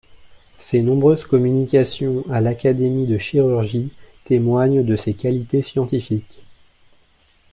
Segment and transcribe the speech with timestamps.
[0.59, 3.91] Ses nombreuses communications à l'Académie de Chirurgie
[4.25, 6.41] témoignent de ses qualités scientifiques.